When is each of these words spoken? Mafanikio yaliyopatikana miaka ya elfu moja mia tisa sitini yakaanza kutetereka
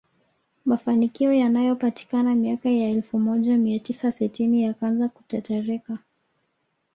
Mafanikio 0.65 1.33
yaliyopatikana 1.33 2.35
miaka 2.35 2.69
ya 2.69 2.89
elfu 2.89 3.19
moja 3.19 3.57
mia 3.57 3.79
tisa 3.79 4.11
sitini 4.11 4.63
yakaanza 4.63 5.09
kutetereka 5.09 5.97